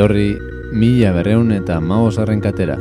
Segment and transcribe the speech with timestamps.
[0.00, 0.40] etorri
[0.72, 2.78] mila berreun eta maosarren katera.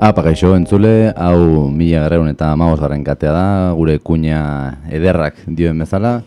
[0.00, 4.38] Apa gaixo entzule, hau mila garreun eta maoz garren katea da, gure kuña
[4.88, 6.22] ederrak dioen bezala,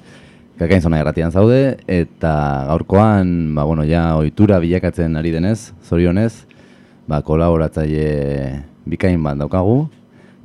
[0.62, 2.34] kakain zona erratian zaude, eta
[2.68, 6.46] gaurkoan, ba, bueno, ja, ohitura bilakatzen ari denez, zorionez,
[7.10, 9.88] ba, kolaboratzaile bikain bat daukagu,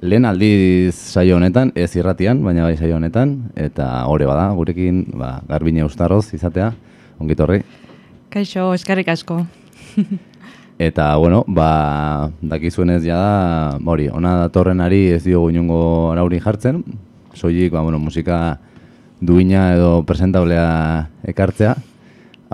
[0.01, 5.35] lehen aldiz saio honetan, ez irratian, baina bai saio honetan, eta hori bada, gurekin, ba,
[5.53, 6.73] garbine ustarroz izatea,
[7.21, 7.61] ongitorri.
[8.33, 9.43] Kaixo, eskarrik asko.
[10.79, 16.85] Eta, bueno, ba, dakizuenez ja da, hori, ona datorrenari ez diogu inungo arauri jartzen,
[17.35, 18.61] soilik, ba, bueno, musika
[19.19, 20.69] duina edo presentablea
[21.35, 21.75] ekartzea,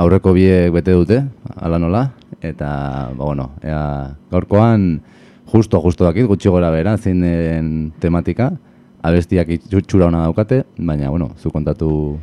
[0.00, 1.20] aurreko biek bete dute,
[1.61, 2.06] ala nola,
[2.41, 2.70] eta,
[3.12, 5.02] ba, bueno, ea, gaurkoan,
[5.52, 8.55] justo, justo dakit, gutxi gora bera, zein den tematika,
[9.05, 12.17] abestiak itxura ona daukate, baina, bueno, zu kontatu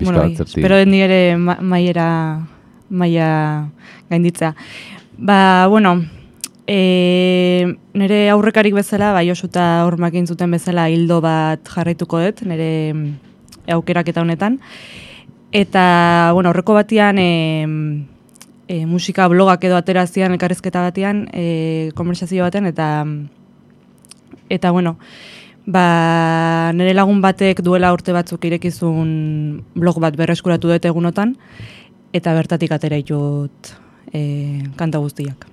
[0.00, 0.60] pixka bueno, bat bai, zerti.
[0.60, 2.06] espero den ere ma maiera
[2.90, 3.70] maia
[4.10, 4.54] gainditza.
[5.16, 6.04] Ba, bueno,
[6.66, 13.08] e, nire aurrekarik bezala, bai osuta hormakin zuten bezala hildo bat jarraituko dut, nire mm,
[13.76, 14.60] aukeraketa honetan.
[15.50, 17.30] Eta, bueno, aurreko batean e,
[18.68, 22.90] e, musika blogak edo aterazian elkarrezketa batean, e, konversazio baten, eta
[24.50, 24.96] eta bueno,
[25.66, 29.10] ba, nire lagun batek duela urte batzuk irekizun
[29.74, 31.36] blog bat berreskuratu dut egunotan,
[32.12, 33.72] eta bertatik atera ditut
[34.12, 34.20] e,
[34.76, 35.46] kanta guztiak.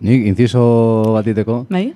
[0.00, 0.62] Nik, inciso
[1.16, 1.90] batiteko, Bai?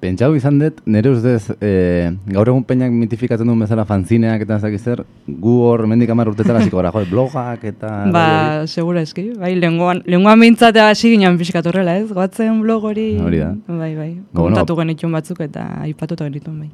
[0.00, 4.64] pentsau izan dut, nire ustez, e, gaur egun peinak mitifikatzen duen bezala fanzineak eta ez
[4.64, 5.02] dakit zer,
[5.44, 7.90] gu hor mendik amar urtetara ziko gara, jo, blogak eta...
[8.14, 8.24] Ba,
[8.70, 12.08] segura eski, bai, lenguan, lenguan bintzatea hasi ginen pixkat horrela, ez?
[12.16, 13.10] Goatzen blog hori...
[13.20, 13.52] Hori da.
[13.68, 16.70] Bai, bai, Ba, kontatu genitun batzuk eta aipatuta genitun, bai.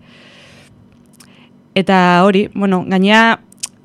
[1.77, 3.41] Eta hori, bueno, gainea,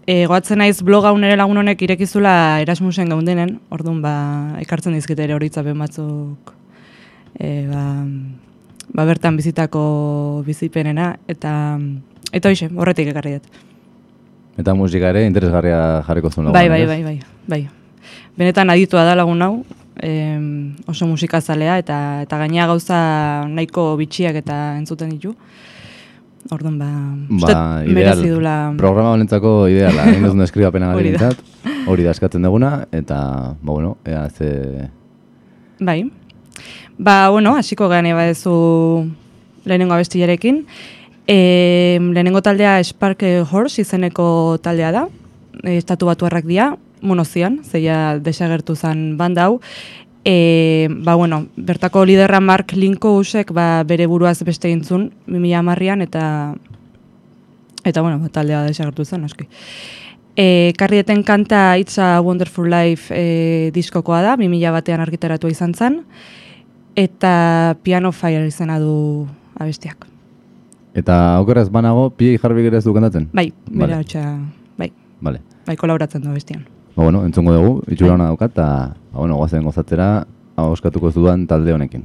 [0.06, 4.14] e, goatzen naiz blog hau nire lagun honek irekizula Erasmusen gaundenen, orduan ba,
[4.62, 6.54] ekartzen dizkite ere horitzapen batzuk
[7.40, 7.84] e, ba,
[8.94, 9.84] ba bertan bizitako
[10.48, 11.54] bizipenena, eta
[12.32, 13.62] eta hoxe, horretik ekarri dut.
[14.62, 17.62] Eta musika ere interesgarria jarriko zuen Bai, bai, bai, bai, bai.
[18.38, 19.54] Benetan aditua da lagun hau,
[20.02, 23.00] em, oso musikazalea eta eta gainea gauza
[23.48, 25.36] nahiko bitxiak eta entzuten ditu.
[26.50, 26.88] Orduan ba,
[27.30, 28.22] Ba, ideal.
[28.26, 30.96] dula Programa honentzako ideala, egin duzun eskribapena da.
[30.98, 31.38] garentzat,
[31.88, 33.20] hori da eskatzen duguna, eta,
[33.62, 34.90] ba, bueno, ea ze...
[35.80, 36.10] Bai.
[36.98, 39.08] Ba, bueno, hasiko gane badezu
[39.66, 40.66] lehenengo abestiarekin.
[41.28, 45.08] E, lehenengo taldea Spark Horse izeneko taldea da.
[45.64, 48.76] Estatu batuarrak dira, monozian, zeia desagertu
[49.18, 49.60] banda hau.
[50.24, 56.26] E, ba, bueno, bertako liderra Mark Linkousek ba, bere buruaz beste intzun, 2010an, eta
[57.84, 59.48] eta bueno, ba, taldea desagertu zen, aski.
[60.38, 66.04] E, karrieten kanta It's a Wonderful Life e, diskokoa da, 2000 batean argitaratu izan zen,
[66.96, 69.28] eta Piano Fire izena du
[69.58, 70.06] abestiak.
[70.94, 73.30] Eta aukeraz banago, pie jarbi gerez du kantatzen?
[73.34, 74.04] Bai, bera Vale.
[74.04, 74.24] hotxa,
[74.78, 75.42] bai, Vale.
[75.66, 76.68] bai kolaboratzen du abestian.
[76.96, 78.66] Ba, bueno, entzungo dugu, itxura hona daukat, eta,
[79.14, 80.26] ba, bueno, guazen gozatzera,
[80.60, 82.04] oskatuko ez dudan talde honekin.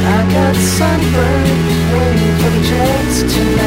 [0.00, 3.57] I got sunburned waiting for the jets to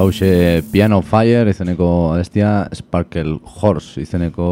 [0.00, 4.46] Bauxe Piano Fire izeneko abestia Sparkle Horse izeneko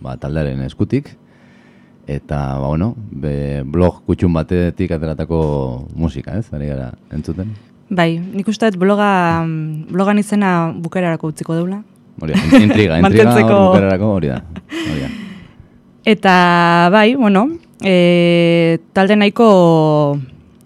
[0.00, 1.10] ba, taldearen eskutik.
[2.08, 5.40] Eta, ba, bueno, be, blog kutxun batetik ateratako
[6.00, 6.46] musika, ez?
[6.56, 7.52] Ari gara entzuten.
[7.92, 9.10] Bai, nik uste dut bloga,
[9.92, 11.82] blogan izena bukerarako utziko deula.
[12.24, 14.40] Hori intriga, intriga hor bukerarako hori da.
[14.80, 15.10] Hori da.
[16.14, 16.34] Eta,
[16.96, 17.50] bai, bueno,
[17.84, 19.50] e, talde nahiko,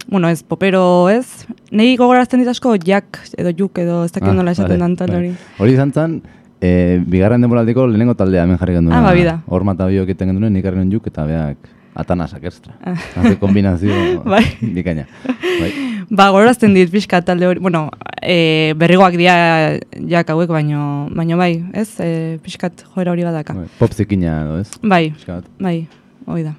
[0.09, 4.53] bueno, ez, popero ez, Nei gogorazten dit asko jak edo juk edo ez dakit nola
[4.55, 5.31] esaten dan talde hori.
[5.59, 6.21] Hori izan zen,
[6.63, 8.95] e, bigarren denboraldiko lehenengo taldea hemen jarri genduen.
[8.95, 9.41] Ah, ba, bida.
[9.51, 12.77] Hor mata biok egiten genduen, nik harren juk eta beak atanasak extra.
[12.83, 12.95] Ah.
[13.17, 13.97] Haze kombinazio
[14.33, 14.45] Bai.
[14.61, 15.07] bikaina.
[15.27, 15.73] Bai.
[16.11, 17.89] Ba, gogorazten dit pixka talde hori, bueno,
[18.23, 19.37] e, berrigoak dira
[20.11, 22.11] jak hauek, baino, baino bai, ez, e,
[22.45, 23.57] pixkat joera hori badaka.
[23.59, 24.71] Bai, Pop zikina edo, ez?
[24.83, 25.09] Bai,
[25.59, 25.79] bai,
[26.27, 26.55] hoi da.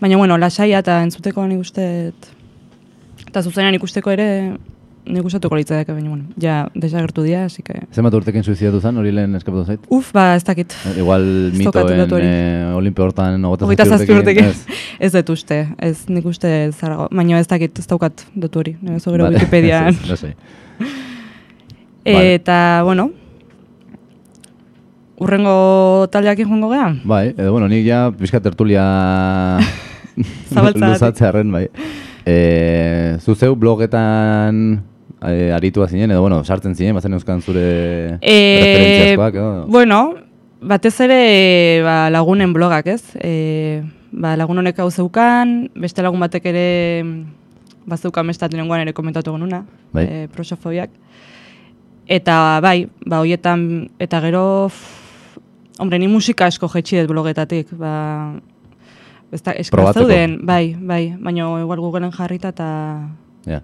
[0.00, 1.86] Baina, bueno, lasaia eta entzuteko nik uste,
[3.34, 4.26] eta zuzenean ikusteko ere,
[5.04, 7.80] nik gustatuko litzateke, baina, bueno, ja, desagertu dira, así que...
[7.92, 9.88] Zenbat urtekin suizidatu zen, hori lehen eskapatu zait?
[9.92, 10.72] Uf, ba, ez dakit.
[10.94, 12.28] Igual Ez mitoen hori.
[12.30, 14.52] eh, olimpio hortan Hogeita zazpi urtekin.
[14.52, 14.78] ez?
[15.02, 19.10] Ez dut uste, ez nik uste zarago, baina ez dakit, ez daukat datu hori, zo
[19.10, 19.36] gero Vale.
[19.42, 19.90] Wikipedian.
[19.90, 20.32] Ez, ez.
[22.04, 22.56] Eta,
[22.86, 23.10] bueno,
[25.18, 26.88] urrengo taldeakin joango geha?
[27.04, 28.86] Bai, edo bueno, nik ja pixka tertulia
[30.54, 31.66] luzatzearen, bai.
[32.26, 34.82] E, zu zeu blogetan
[35.20, 39.66] e, aritua zinen, edo bueno, sartzen zinen, bazen euskan zure referentziazkoak, edo?
[39.68, 40.00] Bueno,
[40.64, 43.02] batez ere ba, lagunen blogak, ez?
[43.20, 46.68] E, ba, lagun honek hau zeukan, beste lagun batek ere
[47.84, 50.04] bazeukan bestat lehenguan ere komentatu genuna, Bai.
[50.08, 50.90] e, prosofobiak.
[52.08, 55.36] Eta bai, ba, hoietan, eta gero, f,
[55.78, 57.94] hombre, ni musika asko jetxi dut blogetatik, ba,
[59.34, 59.52] ez da,
[59.92, 62.68] zeuden, bai, bai, baina igual Googleen jarrita eta
[63.46, 63.58] Ja.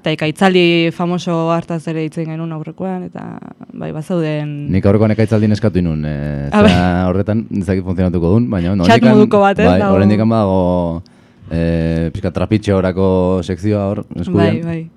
[0.00, 3.38] eta ikaitzaldi famoso hartaz ere itzen genuen aurrekoan, eta
[3.74, 4.54] bai, bazeuden...
[4.72, 9.14] Nik aurreko nekaitzaldin eskatu inun, e, Ah, zera horretan ezakit funtzionatuko duen, baina Chat horrendikan-
[9.18, 9.94] moduko bat, ez, Bai, dago.
[9.98, 11.02] horrendikan badago
[11.50, 14.60] e, pixka trapitxe horako sekzioa hor, Bai, eskudian.
[14.64, 14.90] bai.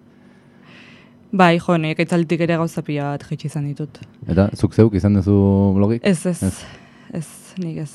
[1.31, 3.99] Bai, jo, nik ikaitzalditik ere gauza pila bat jetxi izan ditut.
[4.27, 5.35] Eta zuk zeuk izan duzu
[5.75, 6.01] blogik?
[6.03, 6.63] Ez, ez, Ez.
[7.13, 7.27] ez,
[7.61, 7.91] nik ez.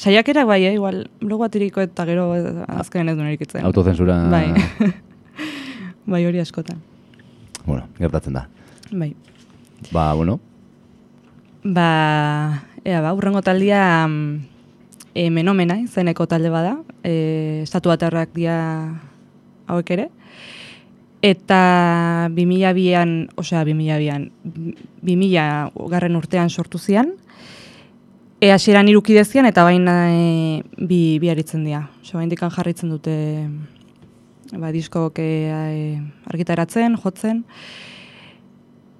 [0.00, 3.64] Saiakerak bai, eh, igual, blog bat iriko eta gero eh, azkenen ez duen erikitzen.
[3.68, 4.46] Autozensura, Bai.
[6.12, 6.78] bai, hori askotan.
[7.66, 8.46] bueno, gertatzen da.
[8.90, 9.14] Bai.
[9.92, 10.40] Ba, bueno,
[11.62, 14.38] Ba, ea ba, urrengo taldia mm,
[15.12, 18.56] e, menomena izeneko talde bada, e, estatu baterrak dia
[19.68, 20.08] hauek ere.
[21.20, 24.30] Eta 2002an, osea 2002an,
[25.04, 27.12] 2000 garren urtean sortu zian.
[28.40, 31.82] E, hasieran irukide zian eta baina e, bi, bi aritzen dira.
[32.02, 33.14] Oso indikan jarritzen dute
[34.56, 36.00] ba, diskok e, e,
[36.32, 37.42] argitaratzen, jotzen.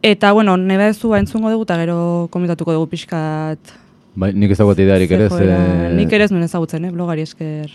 [0.04, 3.72] Eta, bueno, neba ez du entzungo dugu eta gero komentatuko dugu pixkat.
[4.20, 6.90] bai, nik ezagut idearik ere, joera- Nik ere ez nuen ezagutzen, eh?
[6.90, 7.70] blogari esker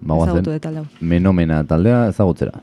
[0.00, 0.32] Ba, goazen.
[0.36, 0.86] ezagutu dut talde hau.
[1.00, 2.60] menomena taldea ezagutzera.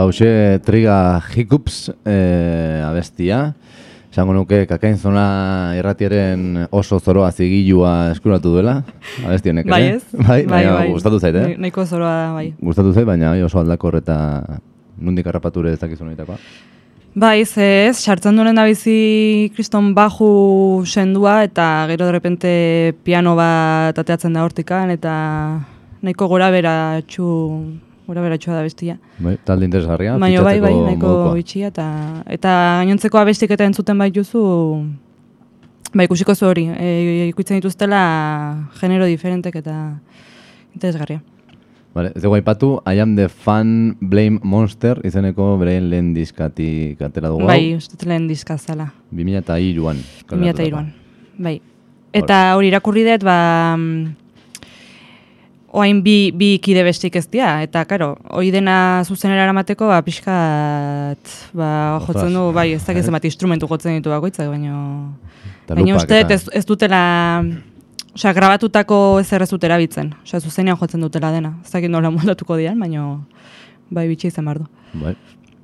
[0.00, 3.52] Ba, hause Triga Hiccups e, abestia.
[4.10, 8.78] Esango nuke kakain zona irratiaren oso zoroa zigilua eskuratu duela.
[9.26, 10.00] Abesti honek, Bai ez?
[10.16, 11.42] Bai, baina gustatu zait, eh?
[11.50, 12.46] Nahi- Nahiko zoroa, bai.
[12.64, 14.16] Gustatu zait, baina bai, oso aldakor eta
[14.96, 16.38] nundik harrapature ez dakizu nahitakoa.
[17.20, 22.50] Bai, ze ez, sartzen duen da bizi kriston baju sendua eta gero de repente
[23.04, 25.12] piano bat ateatzen da hortikan eta
[26.00, 27.28] nahiko gora bera txu,
[28.10, 28.98] gora bera da bestia.
[29.18, 30.16] Bai, talde interesgarria.
[30.18, 31.86] Baina bai, bai, nahiko bitxia eta
[32.26, 32.50] eta
[32.82, 34.42] gainontzeko abestik eta entzuten bai juzu
[35.94, 38.00] bai ikusiko zu hori, e, ikutzen dituztela
[38.80, 39.76] genero diferentek eta
[40.74, 41.22] interesgarria.
[41.94, 47.30] Vale, ez dugu aipatu, I am the fan blame monster izeneko beraien lehen diskatik atera
[47.32, 47.46] dugu.
[47.46, 48.92] Bai, uste lehen diska zala.
[49.14, 50.02] 2002an.
[50.30, 50.92] 2002an.
[51.38, 51.56] Bai.
[52.14, 54.19] Eta hori irakurri dut, ba, mm,
[55.70, 61.34] oain bi, bi kide bestik ez dira, eta karo, hoi dena zuzenera eramateko, ba, pixkat,
[61.56, 61.70] ba,
[62.06, 64.76] jotzen du, bai, ez dakit zenbat instrumentu jotzen ditu bakoitzak, baina...
[65.64, 67.00] Eta Baina uste ez, ez dutela,
[68.16, 71.54] osea, grabatutako ez dut erabiltzen, osea, zuzenean jotzen dutela dena.
[71.64, 73.20] Ez dakit nola moldatuko dian, baina
[73.90, 74.66] bai bitxi izan behar du.
[74.94, 75.14] Bai.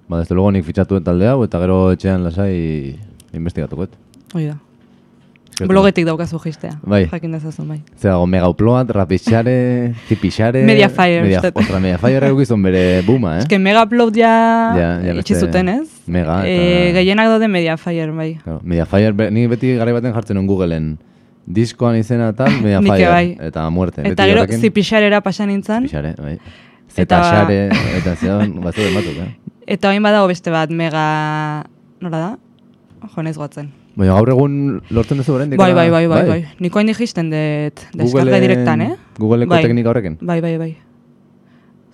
[0.06, 2.94] Ba, desde luego nik fitxatu dut talde hau, eta gero etxean lasai
[3.34, 3.98] investigatuko dut.
[4.34, 4.60] Hoi da.
[5.64, 6.74] Blogetik daukazu jistea.
[6.84, 7.06] Bai.
[7.08, 7.78] Jakin dezazun, bai.
[7.96, 10.60] Zer dago, mega upload, rapixare, tipixare...
[10.68, 13.40] Mediafire, Media, ostra, Mediafire egizun bere buma, eh?
[13.40, 14.32] Ez que Mega Upload ja,
[14.76, 15.88] Ja, ja itxi beste- zuten, ez?
[16.06, 18.34] Mega eta- Eh, gehienak daude Mediafire, bai.
[18.44, 20.98] Claro, Mediafire, be, ni beti garai baten jartzen nuen Googleen.
[21.46, 23.08] Diskoan izena tal, Mediafire.
[23.08, 23.36] Bai.
[23.48, 24.02] Eta muerte.
[24.02, 26.36] Eta beti gero horrekin- zipixarera pasa nintzen, Pixare, bai.
[26.96, 27.58] Eta- Eta xare,
[28.02, 29.32] eta zeon, batzu batzuk, eh?
[29.66, 31.64] eta hain badago beste bat Mega...
[32.00, 32.30] Nola da?
[33.14, 33.72] Jo, naiz goatzen.
[33.96, 34.56] Baina gaur egun
[34.92, 35.58] lortzen duzu oraindik.
[35.58, 35.78] Bai, ala?
[35.80, 36.40] bai, bai, bai, bai.
[36.60, 38.90] Niko hain dijisten dut deskarga direktan, eh?
[39.16, 39.62] Googleeko Bai.
[39.64, 40.18] teknika horrekin.
[40.20, 40.74] Bai, bai, bai.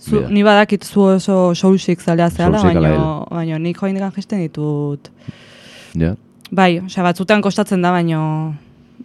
[0.02, 0.32] Zu, Bida.
[0.34, 2.96] ni badakit zu oso soulsik zalea zehala, baina,
[3.30, 5.12] baina nik joan digan jisten ditut.
[5.94, 6.16] Ja.
[6.50, 8.18] Bai, osea, batzutan kostatzen da, baina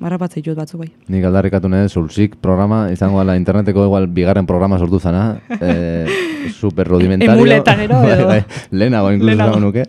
[0.02, 0.90] marrapatzei ditut batzu bai.
[1.14, 6.10] Nik aldarrikatu nahi Soulsik programa, izango ala interneteko igual bigarren programa sortu zana, eh,
[6.60, 7.38] super rudimentario.
[7.38, 8.28] Emuletanero bai, edo.
[8.34, 9.86] bai, lehenago inkluso esango nuke.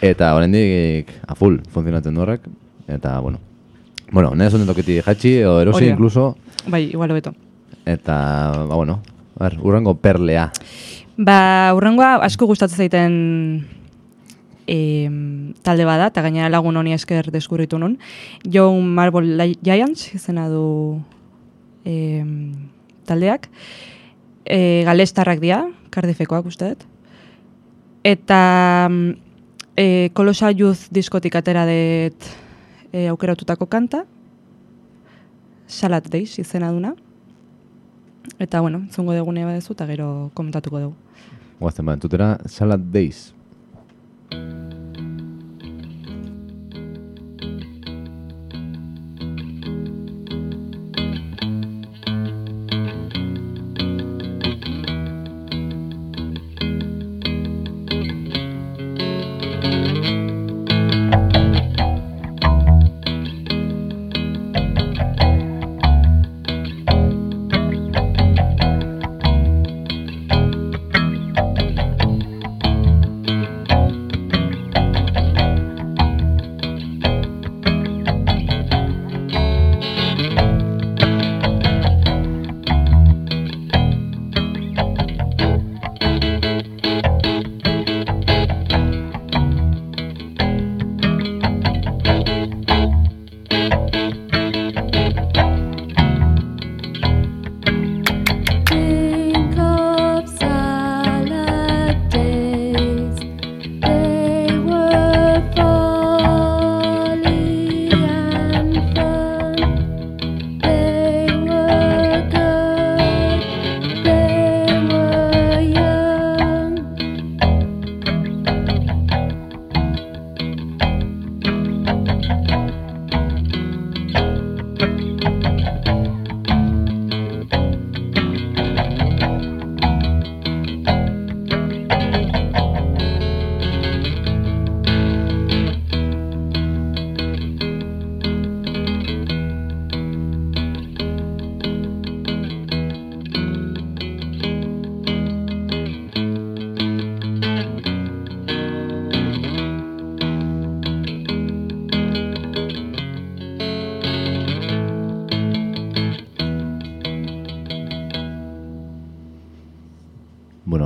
[0.00, 2.46] Eta oraindik a full funtzionatzen du horrek.
[2.88, 3.38] Eta, bueno,
[4.10, 5.92] bueno, nahi zuen tokiti jatxi edo erosi Hori da.
[5.92, 6.36] inkluso.
[6.66, 7.34] Bai, igual hobeto.
[7.86, 8.16] Eta,
[8.68, 9.02] ba, bueno,
[9.38, 10.50] a ver, urrengo perlea.
[11.16, 13.14] Ba, urrengoa asko gustatzen zaiten
[14.66, 17.98] em, talde bada, eta gainera lagun honi esker deskurritu nun.
[18.44, 21.00] Young Marble Giants izena du
[21.84, 22.70] em,
[23.06, 23.50] taldeak.
[24.44, 26.86] E, galestarrak dira, Cardiffekoak uste dut.
[28.06, 28.88] Eta
[29.76, 32.30] e, Colossal Youth diskotik atera dut
[32.92, 34.04] e, aukeratutako kanta.
[35.66, 36.94] Salat Days izena duna.
[38.38, 40.94] Eta, bueno, zungo degune badezu, eta gero komentatuko dugu.
[41.60, 43.34] Guazten ba, entutera Salad Days.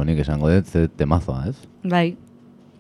[0.05, 1.57] Nik esango dut, ze temazoa, ez?
[1.85, 2.17] Bai,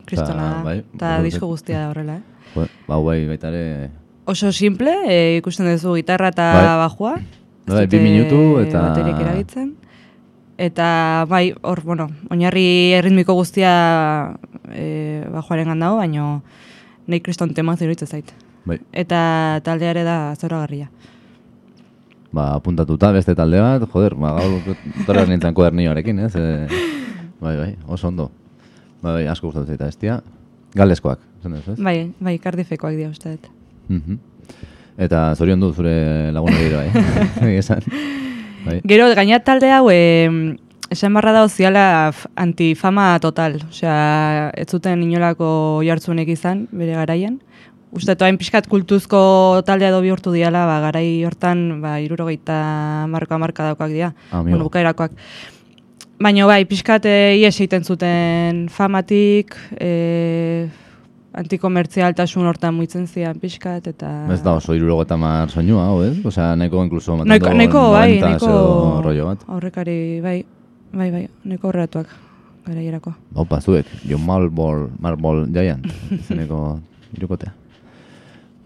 [0.06, 0.62] kristona da.
[0.64, 2.50] bai, Eta disko guztia da horrela, eh?
[2.54, 3.90] Jo, Ba, bai, baita ere...
[4.26, 6.76] Oso simple, e, ikusten duzu gitarra eta Bai.
[6.84, 7.14] bajua.
[7.68, 9.74] Bai, bi minutu eta- Baterik erabiltzen.
[10.56, 13.72] Eta, bai, hor, bueno, oinarri erritmiko guztia
[14.70, 16.42] e, bajoaren gandago, baino
[17.10, 18.30] nahi kriston tema iruditzen zait.
[18.64, 20.88] Bai, Eta taldeare da zoragarria.
[22.34, 26.32] ba, apuntatuta beste talde bat, joder, ba, gaur torra nintzen kuadernioarekin, ez?
[26.34, 26.66] E,
[27.44, 28.30] bai, bai, oso ondo.
[29.02, 30.18] Bai, bai, asko gustatzen zaita, estia.
[30.74, 31.78] Galeskoak, zen ez, ez?
[31.78, 33.50] Bai, bai, kardifekoak dira uste dut.
[33.92, 34.18] Mhm.
[35.04, 37.04] Eta zorion du zure laguna dira, bai.
[37.50, 37.88] Egia esan.
[38.64, 38.78] Bai.
[38.88, 40.56] Gero, gaina talde hau, e,
[40.94, 41.86] esan barra da oziala
[42.40, 43.58] antifama total.
[43.68, 47.40] Osea, ez zuten inolako jartzunek izan, bere garaian.
[47.94, 49.18] Uste hain pixkat kultuzko
[49.66, 54.14] taldea edo bihurtu diala, ba, garai hortan, ba, irurogeita marka marka daukak dira.
[54.32, 54.56] Amigo.
[54.56, 55.12] bueno, bukaerakoak.
[56.22, 60.68] Baina bai, pixkat ies egiten zuten famatik, e,
[61.34, 64.10] antikomertzialtasun hortan muitzen zian pixkat, eta...
[64.32, 66.14] Ez da oso iruroko eta mar soinua, hau, ez?
[66.24, 69.42] Osea, neko inkluso Nahiko, nahiko bai, 90s nahiko edo rollo bat.
[69.56, 70.36] aurrekari, bai,
[70.92, 72.14] bai, bai, nahiko horratuak
[72.68, 73.16] garaierako.
[73.34, 76.78] Opa, zuek, John Marble, Marble Giant, izeneko
[77.18, 77.50] irukotea.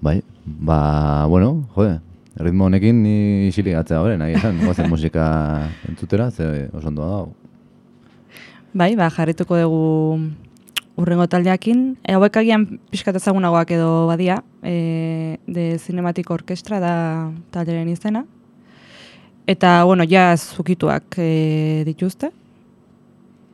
[0.04, 1.96] Bai, ba, bueno, jode,
[2.38, 3.16] ritmo honekin ni
[3.48, 5.24] isilik atzea horren, nahi esan, goazen musika
[5.88, 7.37] entzutera, ze oso ondo dago.
[8.74, 10.18] Bai, ba, jarrituko dugu
[11.00, 11.96] urrengo taldeakin.
[12.04, 18.26] E, hauek agian pixkat ezagunagoak edo badia, e, de Cinematic Orkestra da talderen izena.
[19.48, 22.28] Eta, bueno, ja zukituak e, dituzte.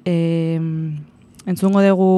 [0.04, 0.58] E,
[1.46, 2.10] entzungo dugu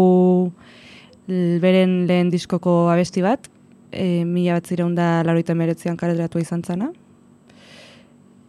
[1.60, 3.50] beren lehen diskoko abesti bat,
[3.92, 6.94] e, mila bat zireun da laroita meretzian karedratua izan zana.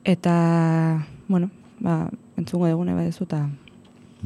[0.08, 1.52] Eta, bueno,
[1.84, 2.06] ba,
[2.40, 3.50] entzungo dugu nahi badezu, eta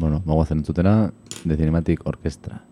[0.02, 1.14] Bueno, bagoazen entzutera,
[1.46, 2.71] The Cinematic Orchestra.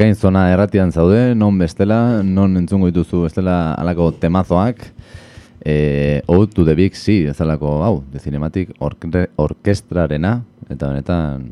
[0.00, 4.78] Kalkain zona erratian zaude, non bestela, non entzungo dituzu bestela alako temazoak,
[5.60, 10.38] e, Ode to the Big Sea, ez alako, hau, de Cinematic orkre, Orkestrarena,
[10.70, 11.50] eta benetan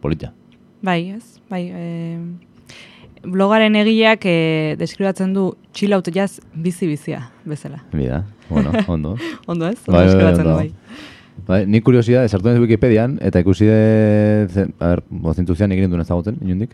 [0.00, 0.32] polita.
[0.80, 1.42] Bai, ez?
[1.52, 4.38] Bai, e, blogaren egileak e,
[4.80, 7.82] deskribatzen du chill out jazz bizi-bizia bezala.
[7.92, 9.18] Bida, bueno, ondo.
[9.44, 9.76] Ondo ez?
[9.84, 10.62] Bai, bai, deskribatzen du, ondo.
[10.62, 11.44] bai.
[11.50, 16.40] Bai, nik kuriosia, esartu naiz Wikipedian, eta ikusi de, a ber, bozintuzian egin duen ezagutzen,
[16.40, 16.72] inundik.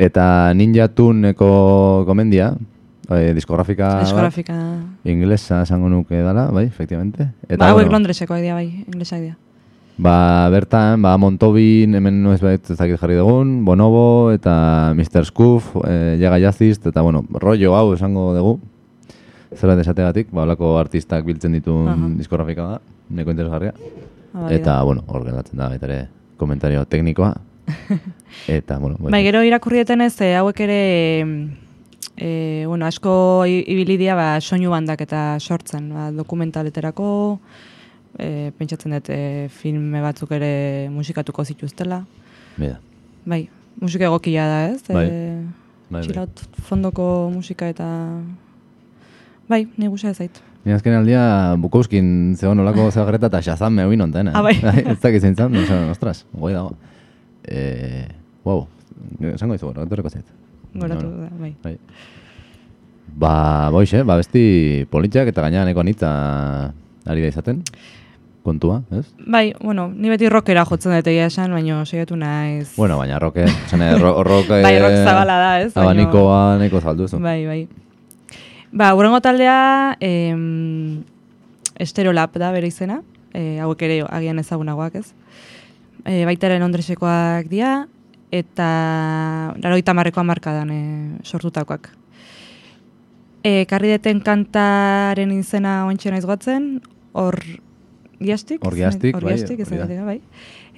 [0.00, 2.54] Eta Ninja Tuneko komendia,
[3.04, 4.56] bai, diskografika, bat, Diskografika.
[5.04, 7.26] inglesa esango nuke dala, bai, efectivamente.
[7.58, 9.36] Ba, hauek bueno, Londresekoak dira, bai, inglesak dira.
[10.00, 15.26] Ba, bertan, ba, Montobin, hemen noiz bait ezakit jarri dugun, Bonobo, eta Mr.
[15.28, 18.56] Scoof, e, Jaga Jazist, eta, bueno, rollo hau esango dugu.
[19.52, 22.10] Zera desategatik, ba, holako artistak biltzen dituen Aha.
[22.16, 23.76] diskografika da, neko interesgarria.
[24.32, 26.02] Ah, eta, bueno, hor da, baita ere,
[26.40, 27.34] komentario teknikoa.
[28.48, 30.80] eta, bueno, Bai, gero irakurrieten ez, eh, hauek ere,
[32.16, 37.38] e, bueno, asko i- ibili dira ba, soinu bandak eta sortzen, ba, dokumentaleterako,
[38.18, 42.04] e, pentsatzen dut e, filme batzuk ere musikatuko zituztela.
[42.56, 42.78] Bida.
[43.24, 43.48] Bai,
[43.80, 44.82] musika egokia da, ez?
[44.88, 45.06] Bai.
[45.06, 45.42] E,
[45.90, 46.26] Bai, bai.
[46.68, 47.86] fondoko musika eta...
[49.50, 50.36] Bai, ni gusa ez zait.
[50.62, 54.34] Ni azken aldia Bukowskin zegoen olako zebagreta eta Shazam me oin onten, eh?
[54.36, 54.54] Ah, bai.
[54.92, 56.76] ez dakit zan, esan, ostras, goi dago.
[57.44, 58.08] Eh,
[58.44, 58.66] wow,
[59.34, 60.26] esango gora, etorreko zait.
[60.74, 61.54] Goratu da, bai.
[61.62, 61.76] Bai.
[63.10, 66.10] Ba, boixe, ba, besti politxak eta gaina neko anitza
[67.06, 67.64] ari da izaten.
[68.42, 69.04] Kontua, ez?
[69.26, 72.70] Bai, bueno, ni beti rockera jotzen dut egia esan, baina saiatu naiz.
[72.76, 74.62] Bueno, baina roke, esan nahi, ro, roke...
[74.64, 75.74] Bai, rock zabala da, ez?
[75.76, 77.20] Abanikoa neko zaldu zu.
[77.20, 77.60] Bai, bai.
[78.72, 81.02] Ba, urrengo taldea, em,
[81.80, 83.00] Esterolab da bere izena,
[83.34, 85.08] e, hauek ere agian ezagunagoak ez.
[86.04, 87.86] E, baita ere Londresekoak dira,
[88.30, 88.68] eta
[89.60, 90.82] laroita marreko amarkadan e,
[91.24, 91.90] sortutakoak.
[93.42, 96.72] E, karri deten kantaren izena ointxe naiz goatzen,
[97.16, 97.38] hor
[98.20, 98.64] giastik?
[98.66, 99.88] Orgiastik, bai, Orgiastik, hori da.
[99.88, 100.18] izan bai.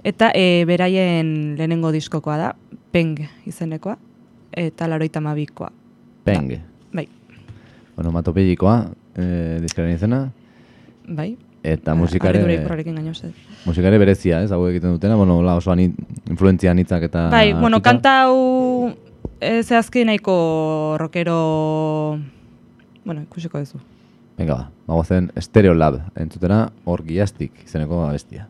[0.06, 2.52] Eta e, beraien lehenengo diskokoa da,
[2.92, 3.96] Peng izenekoa,
[4.52, 5.72] eta laroita mabikoa.
[6.24, 6.52] Peng.
[6.92, 7.06] Bai,
[7.98, 8.76] Onomatopegikoa,
[9.20, 10.26] eh, diskaren izena,
[11.08, 11.35] bai.
[11.62, 13.25] Eta musikare, gainoz.
[13.25, 13.33] ez.
[13.64, 15.92] musikare berezia, ez, hau egiten dutena, bueno, la oso ani,
[16.29, 17.29] influentzia anitzak eta...
[17.31, 17.90] Bai, bueno, hartuta.
[17.90, 18.92] kanta hau
[19.40, 22.18] e, zehazki nahiko rockero...
[23.05, 23.79] Bueno, ikusiko duzu.
[24.38, 28.48] Venga, ba, bago zen Stereo Lab, entzutena orgiastik izeneko abestia.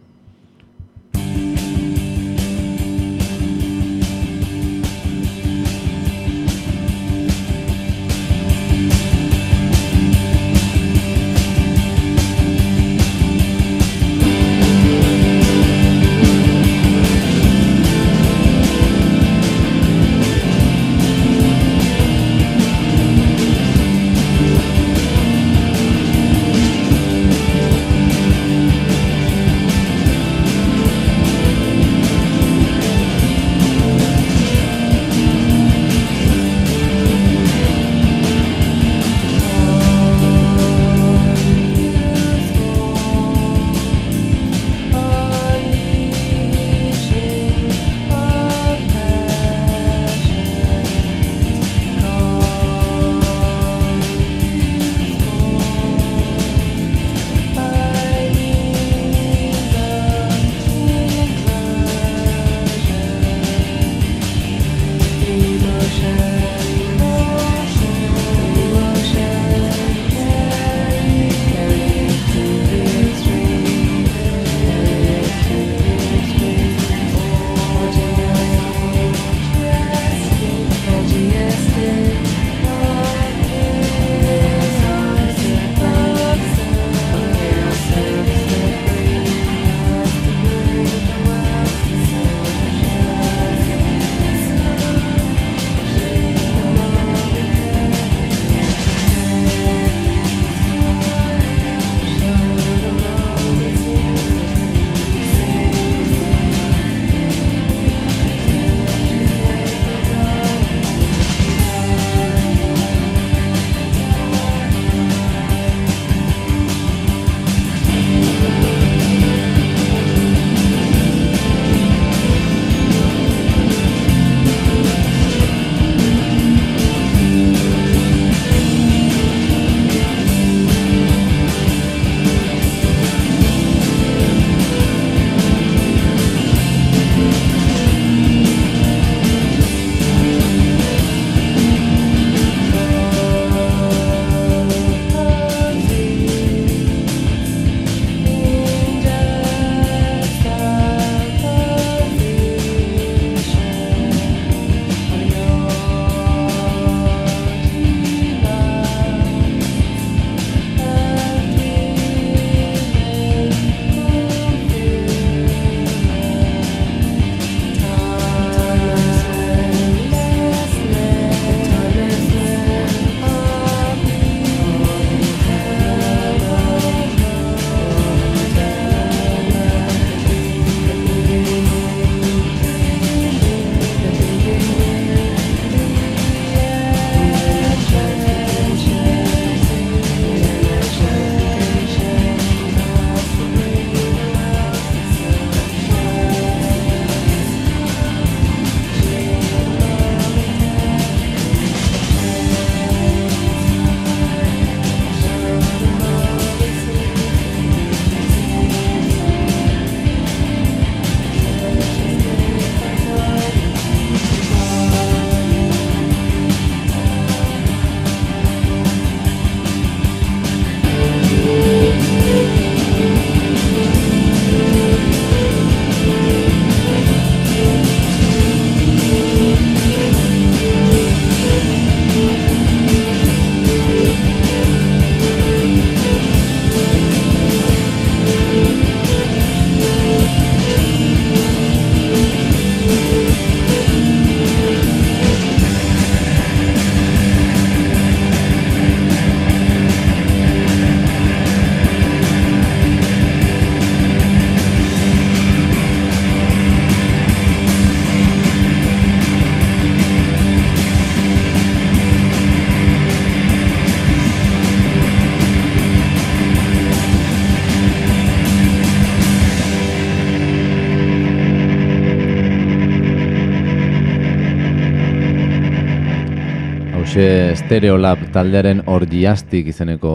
[277.57, 280.13] Stereolab taldearen orgiastik izeneko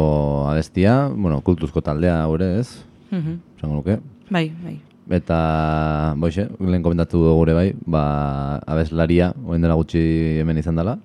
[0.50, 3.40] abestia, bueno, kultuzko taldea gure ez, Mhm.
[3.58, 4.00] esango nuke.
[4.30, 4.80] Bai, bai.
[5.10, 10.98] Eta, boixe, lehen komentatu gure bai, ba, abeslaria, orain dela gutxi hemen izan dela.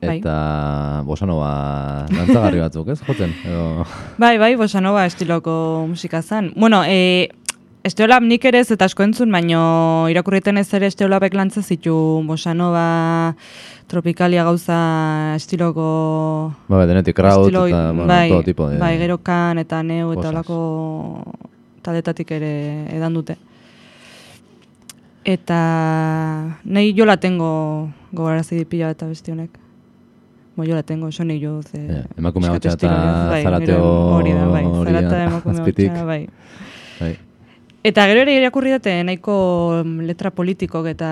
[0.00, 0.18] Bai.
[0.18, 3.32] Eta bosanova dantzagarri batzuk, ez, jotzen?
[3.44, 3.84] Edo...
[4.18, 6.52] Bai, bai, bossa nova estiloko musika zen.
[6.54, 7.30] Bueno, e,
[7.86, 9.60] Esteolab nik ere ez eta asko entzun, baino
[10.10, 11.94] irakurriten ez ere Esteolabek lantzen zitu
[12.26, 13.34] bossa nova,
[13.86, 14.78] tropikalia gauza
[15.36, 15.84] estiloko...
[16.66, 18.78] Ba, denetik kraut estilo- eta, bueno, bai, todo tipo de...
[18.80, 20.56] bai, gero kan eta neu eta olako
[21.86, 22.50] taldetatik ere
[22.96, 23.36] edan dute.
[25.26, 25.60] Eta
[26.64, 27.50] nahi jo la tengo
[28.10, 29.62] gogarazi pila eta besti honek.
[30.56, 31.60] Bo, jo la tengo, eso nahi jo.
[31.62, 32.90] Ze, Ja, emakume hautsa eta
[33.30, 36.20] bai, zarateo hori da, bai, zarata emakume hautsa, bai.
[36.98, 37.12] Bai,
[37.86, 39.36] Eta gero ere irakurri dute nahiko
[39.84, 41.10] mm, letra politikok eta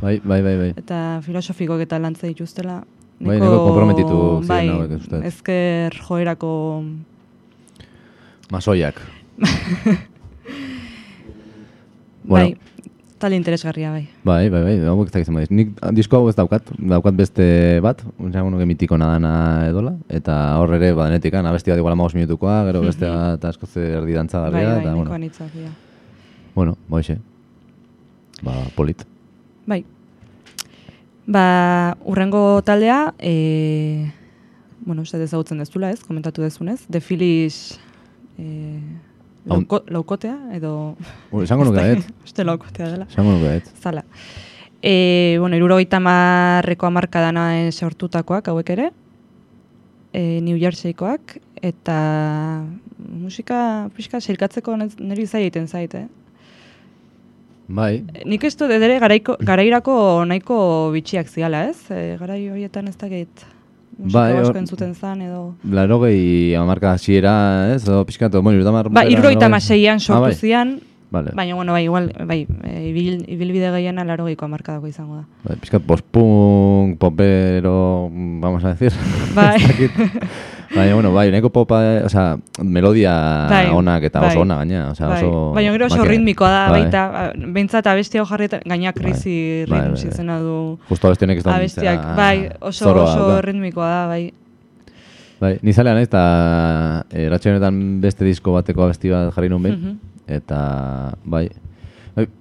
[0.00, 0.70] bai, bai, bai, bai.
[0.74, 2.80] eta filosofikok eta lantze dituztela.
[3.20, 5.14] Bai, nahiko konprometitu ziren bai, dut.
[5.30, 6.50] ezker joerako
[8.50, 9.00] Masoiak.
[12.26, 12.56] Bueno.
[12.58, 12.90] Bai,
[13.22, 14.08] tal interesgarria bai.
[14.26, 15.52] Bai, bai, bai, hauek ez dakitzen badiz.
[15.54, 17.46] Nik disko hau ez daukat, daukat beste
[17.84, 22.18] bat, unzango nuke mitiko nadana edola, eta hor ere, ba, denetikan, abesti bat igual amagos
[22.18, 25.70] minutukoa, gero beste bat asko zer erdi Bai, dantzagarria, bai, eta, nahiko bueno, anitzak, ja.
[26.56, 27.18] Bueno, boixe.
[28.42, 29.04] Ba, polit.
[29.66, 29.84] Bai.
[31.26, 34.10] Ba, urrengo taldea, e,
[34.84, 37.78] bueno, uste ezagutzen dezula ez, komentatu dezunez, The Phillies
[38.38, 38.78] e,
[39.48, 40.96] Hau- lauko, laukotea, edo...
[41.30, 43.06] Uh, esango nuke Ez Uste laukotea dela.
[43.10, 43.70] esango nuke et.
[43.82, 44.04] Zala.
[44.82, 48.90] E, bueno, irurogeita marreko amarkadana sortutakoak hauek ere,
[50.12, 52.62] e, New Jerseykoak, eta
[53.08, 56.06] musika pixka sailkatzeko nez- niri zai egiten zait, eh?
[57.66, 59.96] Bai, Nik ez dut ere garaiko, garairako
[60.28, 60.58] nahiko
[60.94, 61.90] bitxiak ziala, ez?
[61.90, 63.46] E, garai horietan ez dakit
[63.98, 65.40] musika Bai, asko entzuten zan edo...
[65.72, 67.34] laro gehi amarka hasiera,
[67.74, 68.90] ez, edo pixkatu, bueno, irutamar...
[68.94, 70.34] Ba, irurogeita maseian sortu ah, bai.
[70.36, 70.76] zian,
[71.10, 71.32] Vale.
[71.34, 75.24] baina, bueno, bai, igual, bai, e, ibil, ibilbide gehiena laro geiko amarkadako izango da.
[75.48, 78.94] Bai, pixkat post-punk, popero, vamos a decir.
[79.34, 79.58] Bai.
[80.74, 84.30] Baina, bueno, bai, nahiko popa, eh, o sea, melodia Bai, onak eta bai.
[84.30, 85.22] oso ona gaina, o sea, bai.
[85.24, 85.52] oso...
[85.54, 86.82] Baina gero oso ritmikoa da, Bai.
[86.82, 90.10] baita, ba, behintzat abesti hau jarri, gaina krisi Bai, bai, ritmus bai.
[90.12, 93.40] izena du Justo abesti honek ez da abestiak, bai, oso, zoroa oso dauka.
[93.46, 94.32] ritmikoa da, bai.
[95.40, 99.78] Bai, ni zalea naiz, eta eratxe honetan beste disko bateko abesti bat jarri nun behin,
[99.78, 99.96] Mhm.
[100.26, 101.50] eta bai, Bai,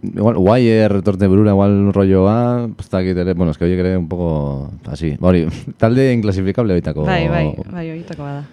[0.01, 4.07] igual, Wire etortzen burura, igual rolloa, pues dakit ere, bueno, es que horiek ere un
[4.07, 5.47] poco, así, ba, hori,
[5.77, 7.03] talde inklasifikable baitako.
[7.03, 8.43] Bai, bai, bai, horietako bada.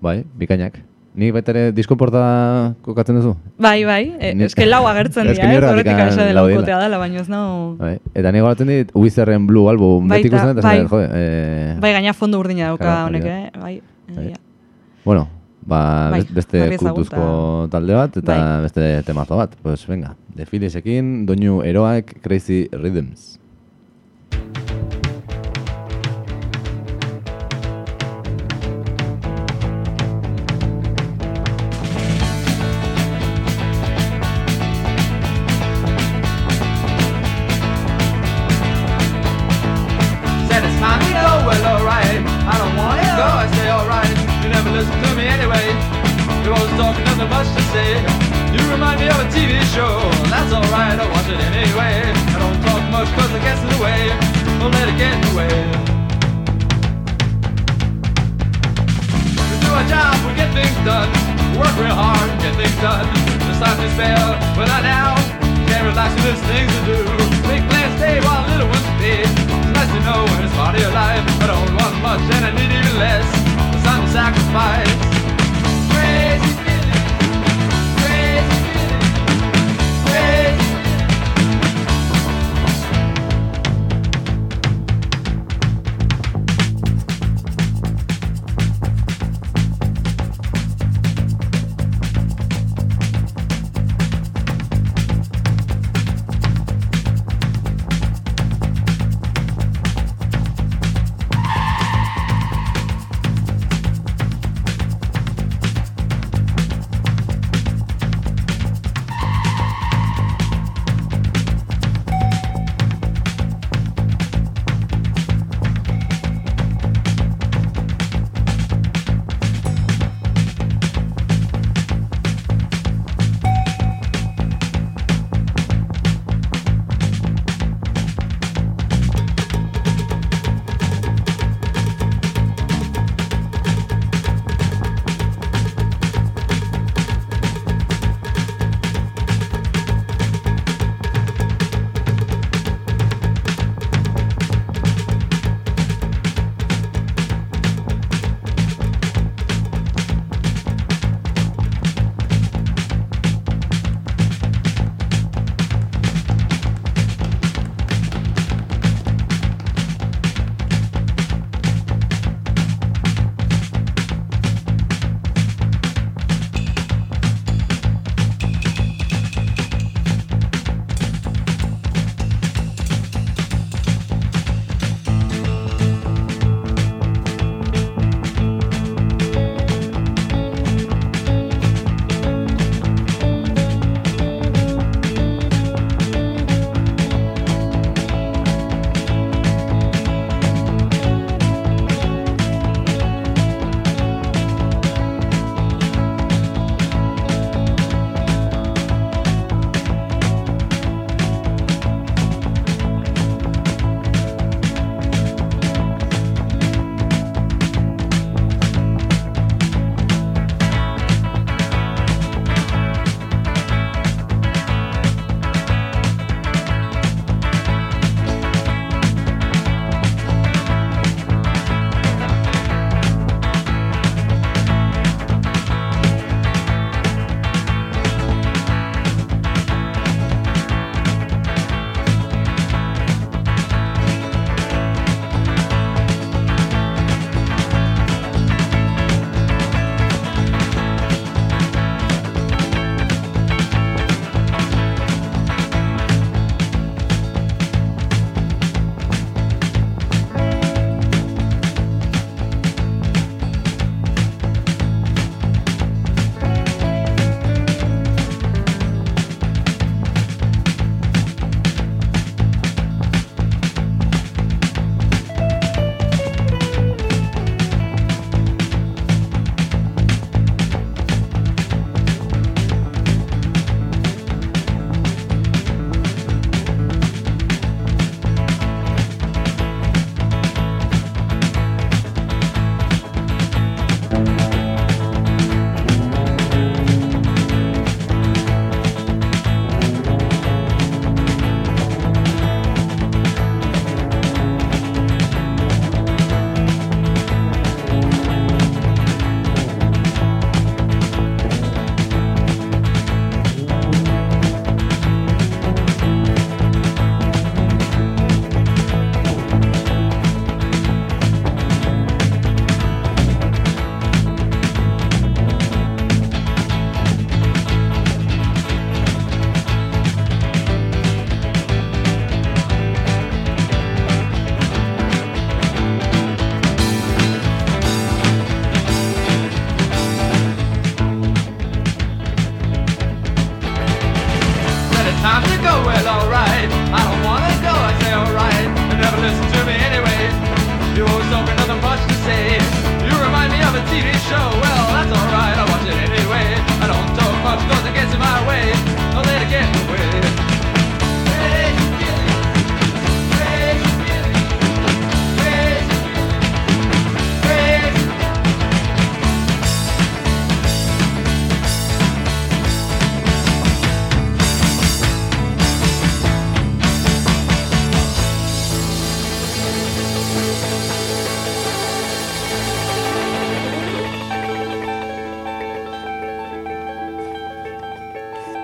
[0.00, 0.76] Bai, bikainak.
[1.16, 3.30] Ni baita ere disko porta kokatzen duzu?
[3.56, 6.98] Bai, bai, e, Ni- eske lau agertzen Eske dira, ez, horretik asa dela laukotea dela,
[7.00, 7.76] baina ez nau...
[7.78, 7.94] Bai.
[8.12, 10.82] Eta ni goratzen dit, Wizarren Blue album, Baita, beti ikusten eta bai.
[10.84, 13.50] jode, eh, Bai, gaina fondo urdina dauka honek, eh?
[13.56, 13.80] Bai,
[14.12, 14.26] Bai.
[14.26, 14.36] egia.
[15.06, 15.28] bueno,
[15.66, 18.62] ba, Bai, best- beste kultuzko talde bat, eta Bai.
[18.62, 19.50] beste temazo bat.
[19.62, 23.38] Pues venga, The Phillies-ekin, doinu eroak Crazy Rhythms.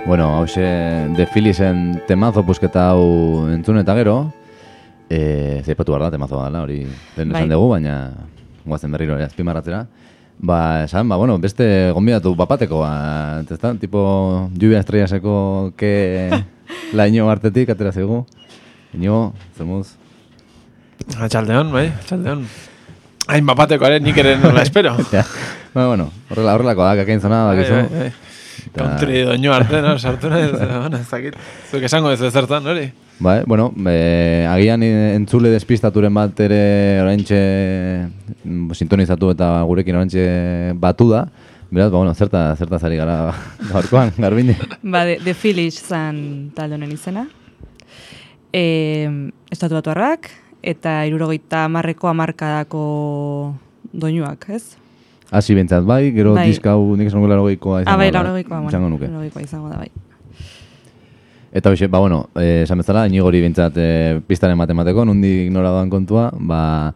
[0.07, 4.17] Bueno, hause, The Phillisen temazo pusketa hau entzun eta gero,
[5.09, 6.81] e, zeipatu behar da, temazo dela, hori
[7.17, 7.43] lehen Bai.
[7.45, 7.95] esan dugu, baina
[8.65, 9.85] guazen berriro azpimarratzera.
[10.43, 15.37] Ba, esan, ba, bueno, beste gonbidatu bapateko, ba, ezta, tipo, lluvia estrellaseko
[15.79, 15.93] ke
[16.99, 18.25] laino artetik, atera zego.
[18.95, 19.95] Inigo, zemuz,
[21.19, 22.45] Atxaldeon, bai, atxaldeon.
[23.33, 24.97] Hain bapatekoaren nik ere nola espero.
[25.15, 25.23] ja.
[25.73, 27.79] Ba, bueno, horrela, horrelako da, kakain zona, Bai, bakizu.
[27.95, 28.11] bai,
[28.75, 28.75] bai.
[28.75, 29.99] Country doño arte, no?
[29.99, 30.51] Sartu nahi,
[30.83, 31.37] bueno, ez dakit.
[31.71, 32.91] Zuk esango ez zertan, hori?
[33.23, 37.39] Bai, bueno, e, agian entzule despistaturen bat ere oraintxe
[38.43, 40.27] mm, sintonizatu eta gurekin oraintxe
[40.83, 41.27] batu da.
[41.71, 43.33] Beraz, ba, bueno, zerta, zerta zari gara
[43.73, 44.59] gaurkoan, garbine.
[44.83, 47.29] Ba, de, de Phillies zan talde honen izena.
[48.53, 49.09] E,
[49.55, 50.29] estatu batuarrak,
[50.63, 52.83] eta irurogeita marreko amarkadako
[53.93, 54.82] doinuak, ez?
[55.33, 56.51] Hasi bentsat bai, gero Bai.
[56.51, 59.09] diska hau nik esango laurogeikoa izango Ah, bai, da, laurogeikoa, bueno, izango nuke.
[59.43, 59.89] izango da, bai.
[61.53, 65.91] Eta hoxe, ba, bueno, eh, esan bezala, inigori bintzat eh, pistaren matemateko, nondik nora doan
[65.93, 66.93] kontua, ba,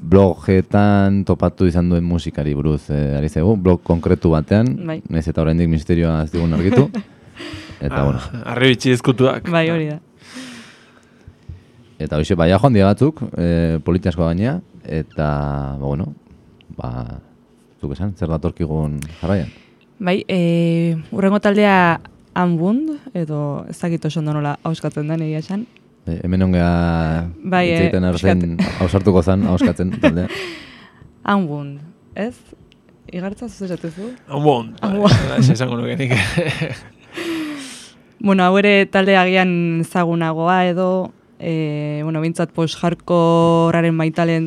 [0.00, 5.00] blogetan topatu izan duen musikari buruz eh, ari zego, blog konkretu batean, Bai.
[5.08, 6.88] naiz eta oraindik misterioa ez digun argitu.
[7.80, 9.46] Eta, bueno, Arri bitxi ezkutuak.
[9.48, 9.98] Bai, hori da.
[12.00, 15.28] Eta hoxe, baia joan dira batzuk, e, politiasko gainea, eta,
[15.80, 16.10] ba, bueno,
[16.76, 16.90] ba,
[17.80, 19.50] zuk esan, zer datorkigun jarraian.
[20.00, 22.00] Bai, e, urrengo taldea
[22.40, 25.66] Unwound, edo ez dakit oso ondo nola hauskatzen den egia esan.
[26.06, 26.70] E, hemen ongea
[27.42, 30.28] Bai, hitz eh, egiten arzen, hausartuko zan, hauskatzen, taldea.
[31.34, 31.80] Unwound,
[32.14, 32.34] ez?
[33.10, 34.12] Igartza zuzetuzu?
[34.28, 34.74] Amon.
[34.86, 35.12] Amon.
[35.36, 36.16] Ez esango nuke nik.
[38.20, 40.88] Bueno, hau ere talde agian ezagunagoa edo,
[41.40, 44.44] e, bueno, bintzat post-hardcorearen maitalen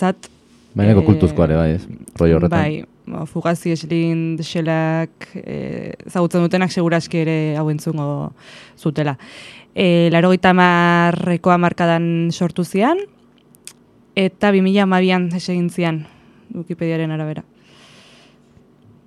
[0.00, 0.30] zat.
[0.74, 1.86] Bainako Eh, kultuzkoa ere, bai, ez?
[2.16, 2.58] Rollo horretan.
[2.58, 8.32] Bai, ba, Fugazi, Eslin, Deselak, e, ezagutzen dutenak seguraski ere hau entzungo
[8.78, 9.18] zutela.
[9.74, 12.98] E, laro gita marreko amarkadan sortu zian,
[14.16, 16.06] eta 2000 amabian esegin zian,
[16.52, 17.44] Wikipediaren arabera.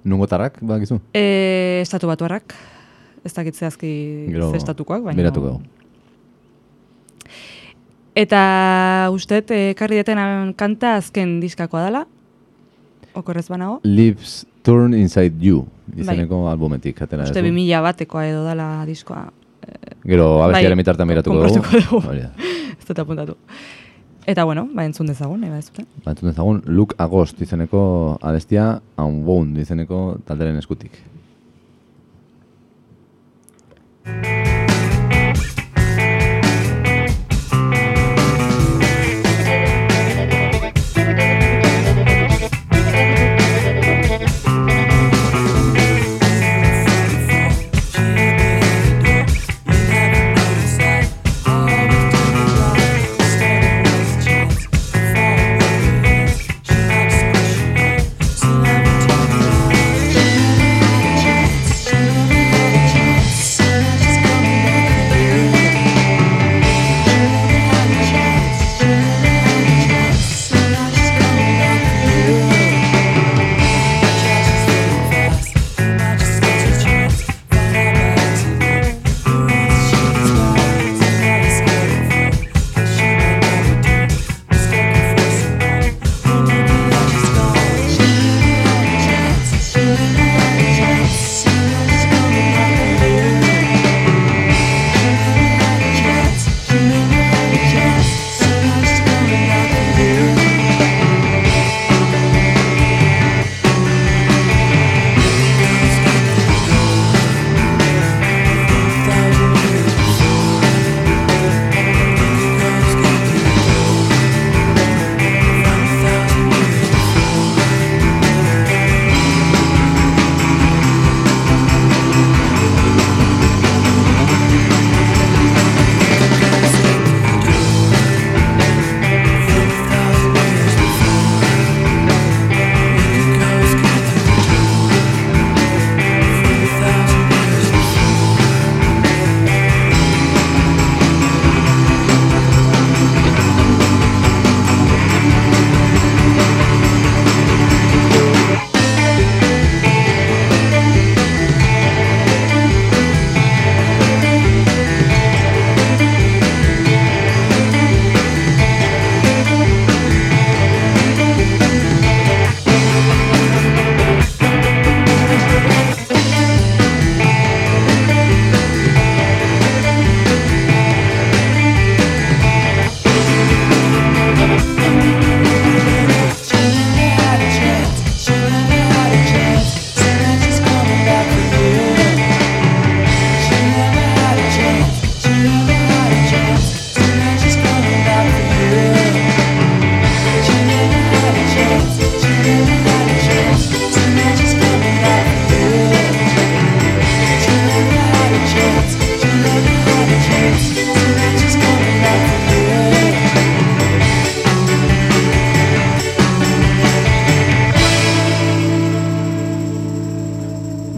[0.04, 1.00] Nungo tarrak, bakizu?
[1.14, 2.54] E, estatu batuarrak,
[3.26, 3.92] ez dakit zehazki
[4.30, 5.18] Gero ze estatukoak, baina...
[5.18, 5.75] Miratuko dugu.
[8.16, 10.20] Eta ustet, ekarri deten
[10.56, 12.06] kanta azken diskakoa dela,
[13.14, 13.82] okorrez banago.
[13.84, 15.66] Lives Turn Inside You,
[15.98, 17.30] izeneko albumetik, atera Bai.
[17.30, 17.52] Uste duzu.
[17.52, 19.26] 2000 batekoa edo dela diskoa.
[20.06, 22.02] Gero, abestiaren Bai, bitartean miratuko dugu.
[22.80, 23.36] Ez dut apuntatu.
[24.26, 25.70] Eta bueno, ba entzun dezagun, eba ez.
[25.76, 30.98] Ba, entzun dezagun, Luke Agost izeneko abestia, Unwound izeneko talderen eskutik.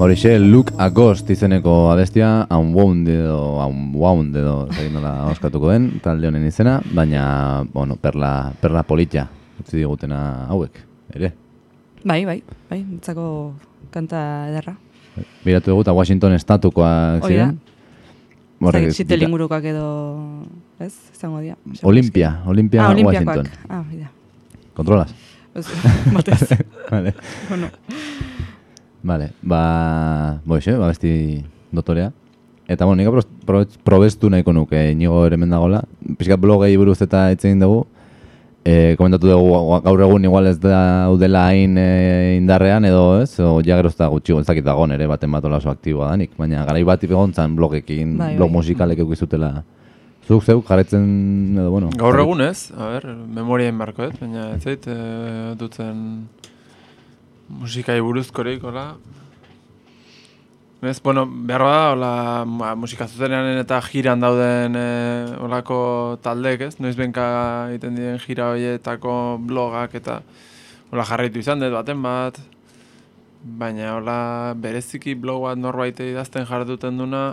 [0.08, 6.30] Horixe, Look a Ghost izeneko abestia, Unwound edo, Unwound edo, egin nola oskatuko den, talde
[6.30, 9.26] honen izena, baina, bueno, perla, perla politxa,
[9.60, 10.80] utzi digutena hauek,
[11.12, 11.34] ere.
[12.08, 12.38] Bai, bai,
[12.70, 13.28] bai, nitzako
[13.92, 14.78] kanta ederra.
[15.44, 17.58] Biratu dugu, eta Washington estatukoak ziren.
[18.64, 19.90] Horrek, Zagit, dira- ingurukoak edo,
[20.80, 21.60] ez, izango dira.
[21.84, 22.96] Olimpia, Olimpia, ah.
[23.12, 23.52] Washington.
[23.68, 24.08] Ah, bida.
[24.74, 25.12] Kontrolas?
[25.52, 25.68] Ez,
[26.16, 26.48] batez.
[26.94, 27.14] vale.
[27.50, 27.68] bueno,
[29.08, 32.12] Vale, ba, boixe, ba, besti dotorea.
[32.68, 33.28] Eta, bueno, nik
[33.88, 35.80] probestu nahiko nuke, inigo ere mendagola.
[36.20, 37.86] Piskat blogei buruz eta hitz egin dugu.
[38.68, 41.86] E, komentatu dugu gaur egun igual ez daudela hain e,
[42.36, 45.46] indarrean edo ez, o ja gero ez da gutxi ez dakit dagoen ere baten bat
[45.48, 48.58] ola oso aktiboa danik, baina garai bat egon zan blogekin, Bai, blog bai.
[48.58, 49.54] musikalek eukizutela.
[50.28, 51.08] Zuk zeuk jarretzen
[51.56, 51.94] edo, bueno.
[51.96, 53.08] Gaur egun ez, a ber,
[53.40, 54.98] memoriain barko ez, baina ez zait e,
[55.56, 56.04] dutzen
[57.50, 58.96] musikai buruzkorik, hola.
[60.82, 62.12] Ez, bueno, behar da, hola,
[62.46, 64.84] ma, musika zuzenean eta jiran dauden e,
[65.42, 65.78] holako
[66.22, 66.76] taldek, ez?
[66.80, 67.26] Noiz benka
[67.72, 70.20] egiten diren jira horietako blogak eta
[70.92, 72.38] hola jarraitu izan dut baten bat,
[73.58, 74.20] baina hola
[74.56, 77.24] bereziki blog bat norbait idazten jarduten duna,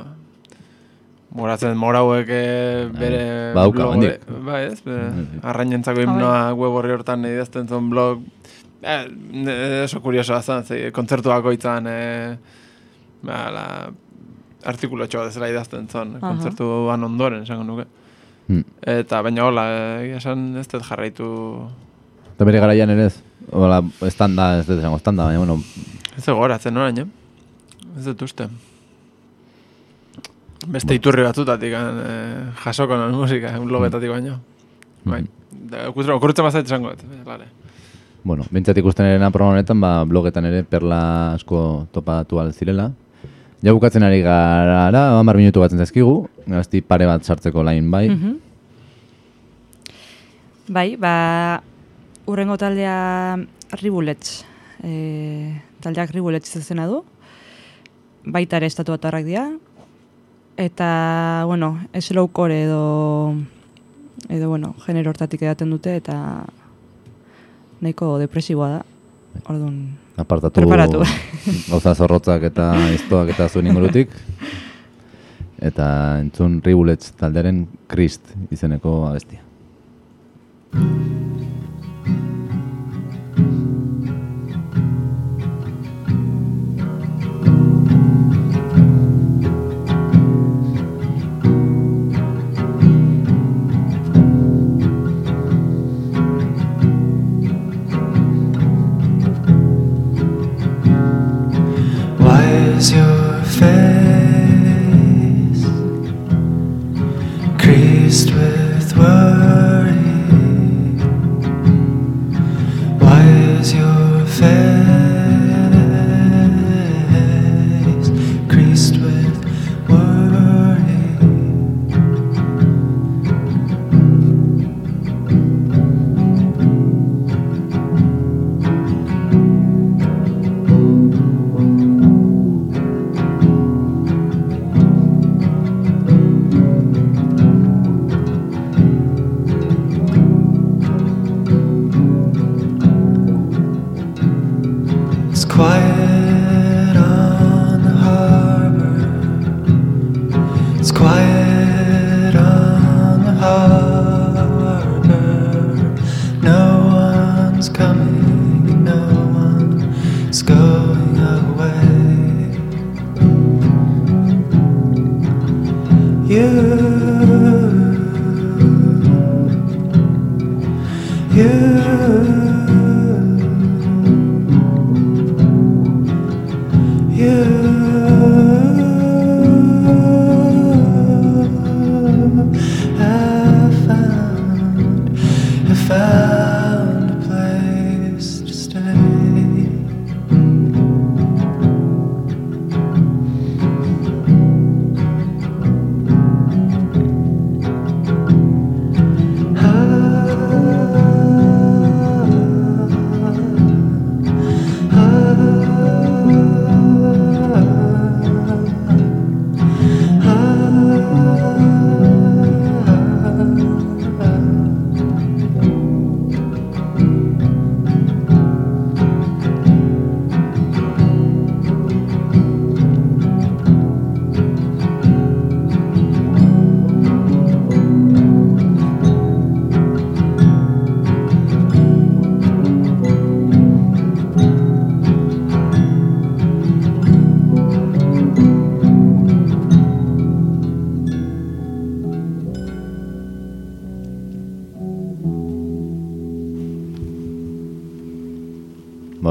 [1.35, 3.23] Moratzen morauek eh, bere
[3.57, 4.21] badauka, blog- handik.
[4.47, 4.77] Bai, ez?
[4.87, 5.41] Mhm.
[5.43, 6.13] arrainentzako Ah, bai.
[6.13, 8.21] himnoa web horri hortan idazten zuen blog.
[8.85, 12.37] Eh, ne- oso kuriosoa zen, ze kontzertu bakoitzan eh,
[13.25, 13.65] ba, la,
[14.69, 16.33] artikulo txoa dezela idazten zuen, Aha.
[16.35, 17.87] kontzertuan ondoren, esango nuke.
[18.49, 18.65] Hmm.
[18.85, 19.65] Eta baina hola,
[20.03, 21.29] eh, esan ez dut jarraitu...
[22.35, 23.17] Eta bere garaian ere ez,
[23.53, 25.61] hola, estanda, ez dut esango estanda, baina, bueno,
[26.15, 27.07] Ez goratzen orain, eh?
[27.99, 28.47] Ez dut uste.
[30.71, 34.39] Beste iturri batzutatik eh, jasoko non musika, blogetatik baino.
[35.05, 35.25] Bai.
[35.51, 36.93] Da, Okurtzen okurtzen bazait esango
[37.27, 37.49] Lare.
[38.25, 42.89] Bueno, bintzat ikusten ere programa honetan, ba, blogetan ere perla asko topatu al zirela.
[43.65, 48.09] Ja bukatzen ari gara, hamar minutu batzen zaizkigu, gazti pare bat sartzeko lain bai.
[48.09, 48.33] Mhm.
[50.69, 51.61] Bai, ba,
[52.25, 53.37] urrengo taldea
[53.83, 54.45] Ribulets.
[54.83, 57.05] E, taldeak Ribulets izena du.
[58.25, 59.51] Baita ere estatu atarrak dira.
[60.57, 63.35] Eta, bueno, slowcore edo,
[64.29, 66.47] edo, bueno, genero hortatik edaten dute eta
[67.81, 68.83] nahiko depresiboa da.
[69.51, 69.79] Orduan,
[70.17, 71.03] Apartatu Preparatu.
[71.71, 74.15] gauza zorrotzak eta iztoak eta zuen ingurutik.
[75.65, 75.87] Eta
[76.21, 79.43] entzun Ribulets taldearen Krist izeneko abestia.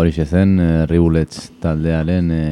[0.04, 2.44] Horixe zen, e, Ribulets taldearen e,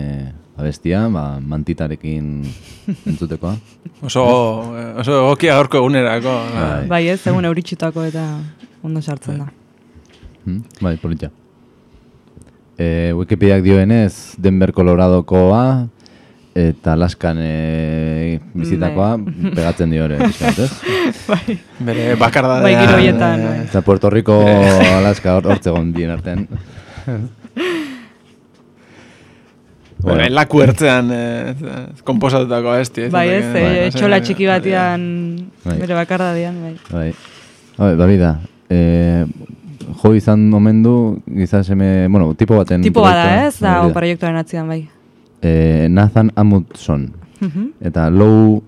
[0.61, 2.41] abestia, ba, mantitarekin
[3.09, 3.55] entzutekoa.
[4.05, 4.23] Oso,
[4.77, 6.33] eh, oso egokia gaurko egunerako.
[6.55, 6.81] Bai.
[6.89, 8.25] Bai ez, egun euritxutako eta
[8.83, 9.47] ondo sartzen da.
[10.45, 10.63] Hmm?
[10.81, 11.29] Bai, politia.
[12.81, 15.63] E, Wikipediak dioenez, Denver, Coloradokoa,
[16.57, 19.11] eta Alaskan e, bizitakoa,
[19.53, 20.17] pegatzen dio ere,
[20.65, 20.71] ez?
[21.29, 22.63] bai, Bere bakardadea.
[22.65, 23.59] bai giro horietan, bai.
[23.67, 26.47] Eta Puerto Rico, Alaska, hor- hortzegon bien artean.
[30.01, 31.53] Bueno, laku ertzean eh,
[32.03, 33.07] komposatutako abesti.
[33.13, 35.03] Bai ez, Bai, eh, no sé, etxola txiki batean
[35.65, 35.77] Bai.
[35.83, 36.73] bere bakardadean, bai.
[36.89, 37.11] Bai.
[37.77, 38.31] Bai, bai da.
[38.69, 39.25] E,
[40.01, 40.95] jo izan omen du,
[41.37, 42.83] gizan seme, bueno, tipo baten...
[42.85, 44.83] Tipo bada ez, da, o proiektuaren atzian, bai.
[45.41, 47.09] E, Nathan Amundson.
[47.39, 47.71] Mhm.
[47.89, 48.61] Eta Low,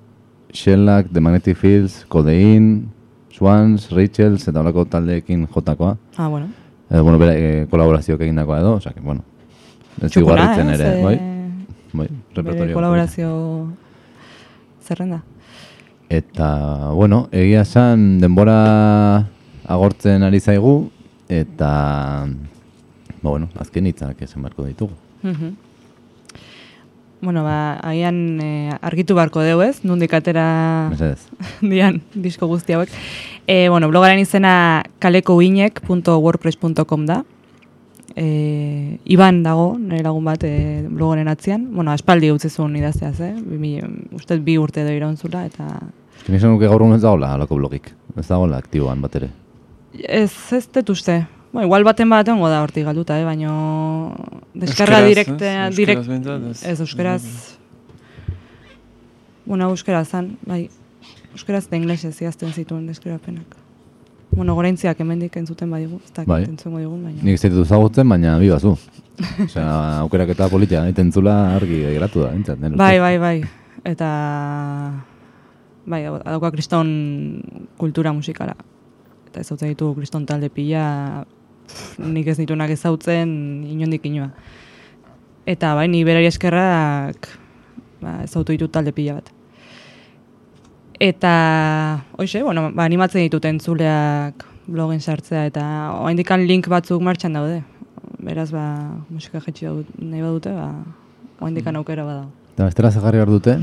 [0.53, 2.85] Shellac, The Magnetic Fields, Codeine,
[3.33, 5.97] Swans, Rachels, eta horako taldeekin jotakoa.
[6.17, 6.47] Ah, bueno.
[6.89, 9.23] Edo, bueno, bera, e, kolaborazioak egindakoa edo, osea, que, bueno,
[10.01, 11.17] ez ez, ere, eh, bai?
[11.93, 12.73] Bai, Bere repertorio.
[12.73, 13.67] kolaborazio
[14.83, 15.23] zerrenda.
[16.09, 19.27] Eta, bueno, egia esan denbora
[19.65, 20.91] agortzen ari zaigu,
[21.29, 22.25] eta,
[23.21, 24.93] ba, bueno, azken hitzak esan beharko ditugu.
[25.23, 25.55] Mhm.
[27.23, 30.91] Bueno, ba, agian eh, argitu barko deu ez, nundik atera
[31.61, 32.89] dian disko guzti hauek.
[33.47, 37.23] E, bueno, blogaren izena kalekouinek.wordpress.com da.
[38.15, 41.67] E, Iban dago, nire lagun bat e, blogaren atzian.
[41.73, 43.33] Bueno, aspaldi utzi zuen idazteaz, eh?
[43.41, 43.81] Bi, mi-
[44.13, 45.67] uste dut bi urte edo irauntzula, eta
[46.27, 47.89] Nik esan nuke gaur egun ez dagoela halako blogik.
[48.15, 49.29] Ez dagoela aktiboan bat ere.
[49.93, 51.25] ez, ez dut uste.
[51.51, 53.25] Bueno, igual baten bat egongo da hortik galduta, eh?
[53.25, 54.13] baino
[54.53, 55.75] deskarga Euskeraz, direkte, ez?
[55.75, 56.63] direkt, ez?
[56.65, 57.23] ez euskeraz,
[59.45, 60.69] bueno, euskeraz zan, bai,
[61.33, 62.15] euskeraz eta inglesez
[62.55, 63.62] zituen deskribapenak.
[64.33, 66.43] Bueno, goraintziak hemendik entzuten badigu, ez dakit Bai.
[66.47, 67.21] entzungo digun, baina.
[67.21, 68.73] Nik ez ditut ezagutzen, baina bi bazu.
[69.45, 69.65] Osea,
[70.03, 72.61] aukeraketa politia, egiten zula argi geratu da, entzat.
[72.79, 73.35] Bai, bai, bai.
[73.85, 74.09] Eta
[75.85, 76.89] bai, dauka kriston
[77.77, 78.55] kultura musikala.
[79.29, 81.25] Eta ezautzen ditu kriston talde pila,
[81.67, 83.29] pff, nik ez ditunak ezautzen
[83.69, 84.31] inondik inoa.
[85.45, 87.29] Eta bai, ni berari eskerrak
[88.01, 89.33] ba, ezautu ditut talde pila bat.
[91.03, 95.63] Eta, hoxe, bueno, ba, animatzen ditut entzuleak blogen sartzea, eta
[95.99, 97.57] oaindikan link batzuk martxan daude.
[98.23, 98.63] Beraz, ba,
[99.11, 99.67] musika jetxi
[99.99, 100.69] nahi badute, ba,
[101.43, 102.29] oaindikan aukera badago.
[102.53, 103.57] Eta bestela zagarri behar dute,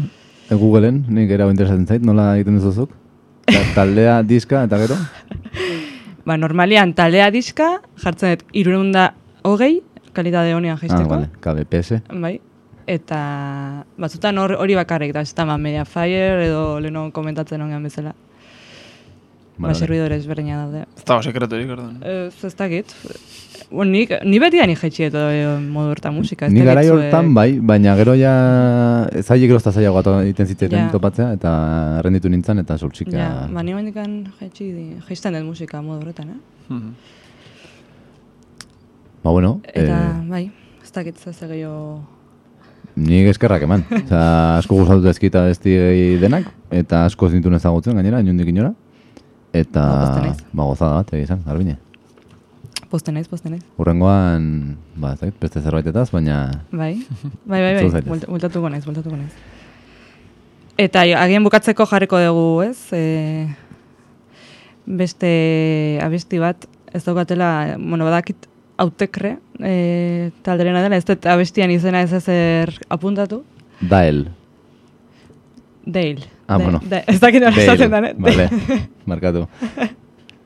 [0.50, 2.92] e, Googleen, nik era interesatzen zait, nola egiten duzuzuk?
[3.48, 5.00] Ta, taldea, diska, eta gero?
[6.28, 9.14] Ba, normalian taldea diska, jartzen dut irurunda
[9.48, 9.78] hogei,
[10.12, 11.08] kalitate honean Ah, jaisteko.
[11.08, 12.02] vale, KBPS.
[12.20, 12.36] Bai.
[12.90, 18.10] Eta batzutan hor- hori bakarrik da, ez da, ba, Mediafire edo leheno komentatzen hongean bezala.
[19.60, 19.78] Ba, Vale, vale.
[19.78, 20.86] servidores berdina daude.
[20.96, 21.98] Ez dago sekreturik, orduan.
[22.02, 22.94] Ez, ez dakit.
[23.70, 25.20] Bueno, nik, ni beti ni jetxi eto
[25.60, 26.46] modu hortan musika.
[26.46, 28.32] ez Ni garai zuek- hortan bai, baina gero ja
[29.22, 30.90] zaila gero eta zailagoa to- egiten zitzaiten Ja.
[30.90, 31.52] topatzea eta
[32.00, 33.12] errenditu nintzen eta sortxika.
[33.16, 36.40] Ja, ba, ni mendikan jetxi jaisten dut musika modu horretan, eh?
[36.72, 36.94] Mhm.
[39.22, 39.82] Ba bueno, Eta,
[40.22, 40.50] eh, bai,
[40.82, 42.00] ez dakit ze gehiago...
[42.96, 43.84] nik eskerrak eman.
[44.04, 44.24] Osea,
[44.58, 45.76] asko gustatu ezkita besti
[46.22, 48.72] denak eta asko ez nituen ezagutzen gainera, inundik inora.
[49.52, 51.76] Eta, Ba, ba, gozada bat, egia izan, garbine.
[52.90, 53.64] Posten naiz, posten naiz.
[53.82, 54.44] Urrengoan,
[54.98, 56.36] ba, ez dakit, beste zerbaitetaz, baina
[56.70, 56.92] Bai,
[57.46, 59.32] bai, bai, bai, bueltatuko naiz, bueltatuko naiz.
[60.80, 62.78] Eta agian bukatzeko jarriko dugu, ez?
[62.94, 63.48] E,
[64.86, 65.32] beste
[66.02, 68.49] abesti bat, ez daukatela, bueno, badakit
[68.80, 73.42] autekre e, talderena dela, ez dut abestian izena ez ezer apuntatu.
[73.80, 74.26] Dael.
[75.84, 76.26] Dale.
[76.46, 76.80] Ah, Da- bueno.
[76.90, 78.14] da- ez dakit nola esaten den, eh?
[78.18, 78.48] Vale,
[79.06, 79.46] markatu.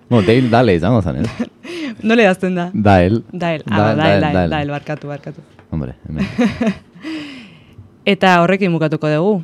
[0.08, 1.48] Bueno, Dale, Dale izango zen, eh?
[2.02, 2.68] Nola idazten da?
[2.74, 3.22] Dael.
[3.32, 5.40] Dael, ah, Dael, dael, Dael, dael, barkatu, barkatu.
[5.70, 6.26] Hombre, hemen.
[8.14, 9.34] Eta horrekin bukatuko dugu.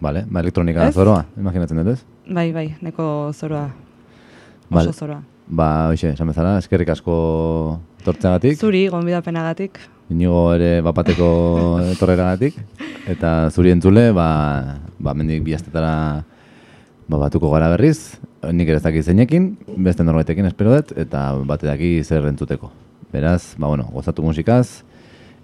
[0.00, 2.00] Vale, ba, elektronika zoroa, imaginatzen dut ez?
[2.28, 3.66] Bai, bai, neko zoroa.
[4.68, 4.92] Oso Vale.
[4.92, 5.22] zoroa.
[5.48, 7.14] Ba, hoxe, esan bezala, eskerrik asko
[8.04, 8.58] tortzeagatik.
[8.60, 9.78] Zuri, gonbidapenagatik.
[10.12, 11.28] Inigo ere bapateko
[11.94, 12.58] etorreragatik.
[13.08, 14.28] Eta zuri entzule, ba,
[15.00, 15.92] ba mendik bihaztetara
[17.08, 18.18] ba, batuko gara berriz.
[18.44, 22.68] Nik ere ez dakit zeinekin, beste norbaitekin espero dut, eta bate daki zer entzuteko.
[23.12, 24.84] Beraz, ba, bueno, gozatu musikaz,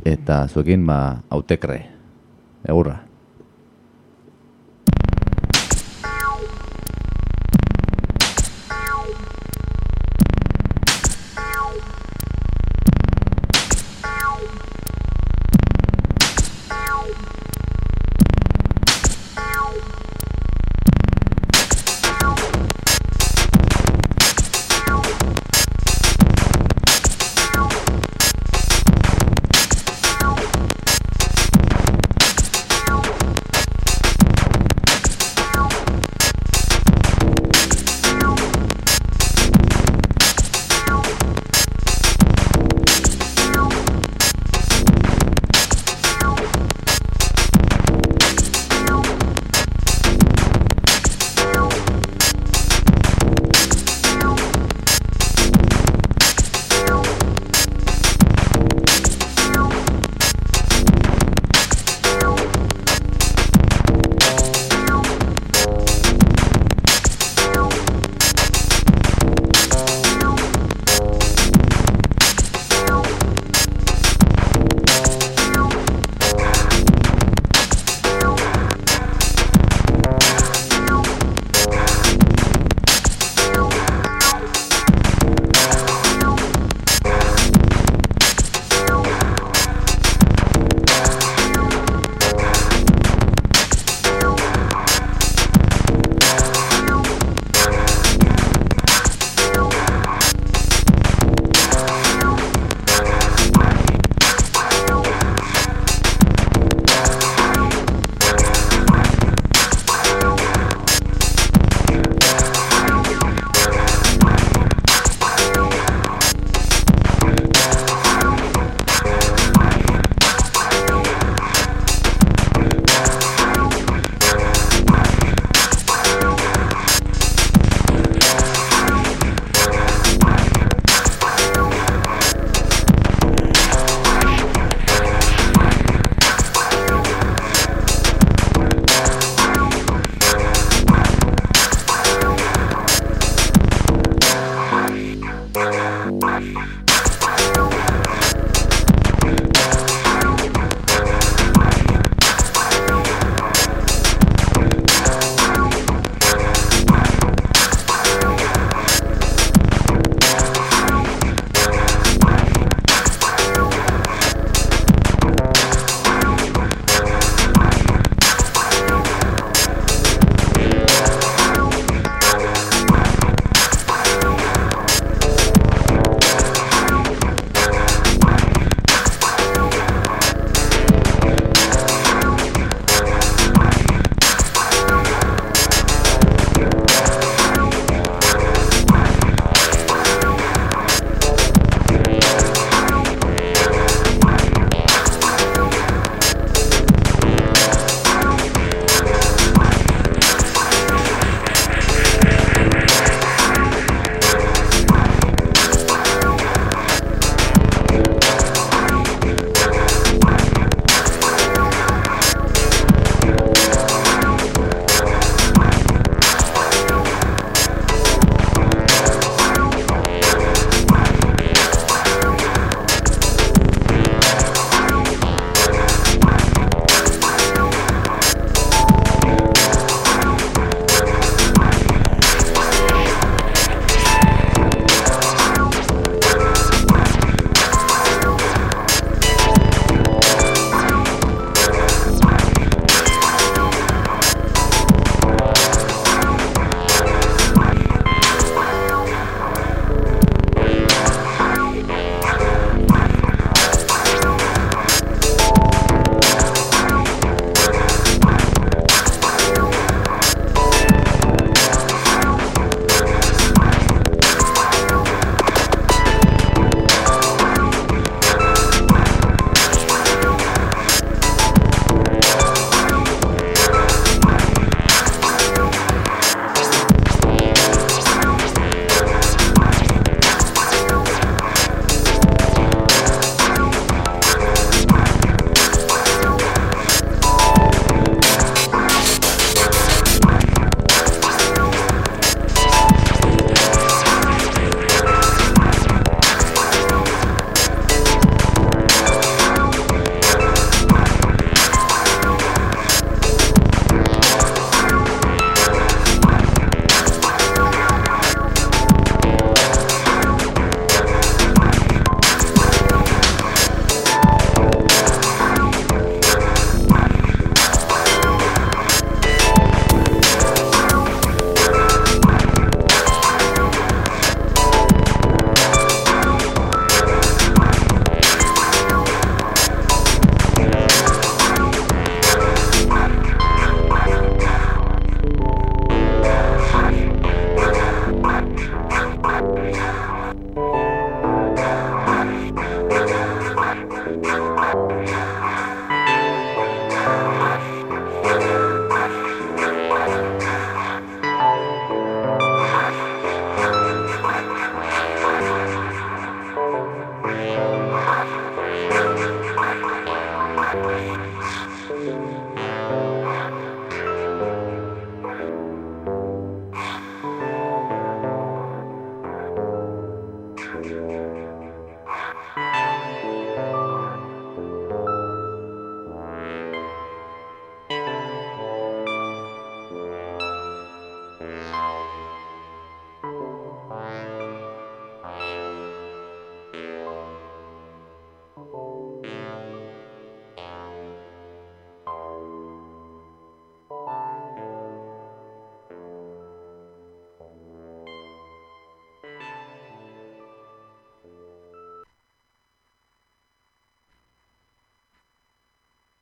[0.04, 1.80] eta zuekin, ba, autekre.
[2.68, 3.00] Egurra.